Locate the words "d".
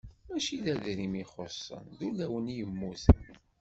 0.63-0.65, 1.97-1.99